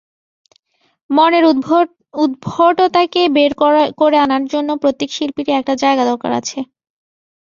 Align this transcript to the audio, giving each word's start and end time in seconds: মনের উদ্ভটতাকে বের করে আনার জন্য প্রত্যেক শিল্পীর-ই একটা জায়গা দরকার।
মনের 1.09 1.43
উদ্ভটতাকে 2.15 3.21
বের 3.35 3.51
করে 3.99 4.17
আনার 4.17 4.43
জন্য 4.53 4.69
প্রত্যেক 4.81 5.09
শিল্পীর-ই 5.13 5.57
একটা 5.59 5.73
জায়গা 5.83 6.03
দরকার। 6.05 6.31